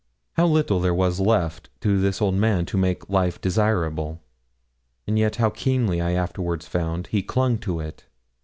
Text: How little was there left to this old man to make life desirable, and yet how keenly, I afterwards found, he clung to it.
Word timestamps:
How 0.33 0.47
little 0.47 0.79
was 0.81 1.17
there 1.19 1.27
left 1.27 1.69
to 1.81 2.01
this 2.01 2.23
old 2.23 2.33
man 2.33 2.65
to 2.65 2.75
make 2.75 3.07
life 3.07 3.39
desirable, 3.39 4.19
and 5.05 5.19
yet 5.19 5.35
how 5.35 5.51
keenly, 5.51 6.01
I 6.01 6.13
afterwards 6.13 6.67
found, 6.67 7.05
he 7.11 7.21
clung 7.21 7.59
to 7.59 7.79
it. 7.81 8.05